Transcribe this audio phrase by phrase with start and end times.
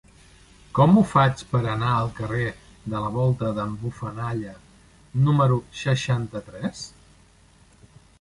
[0.77, 2.47] Com ho faig per anar al carrer
[2.93, 4.55] de la Volta d'en Bufanalla
[5.27, 6.83] número seixanta-tres?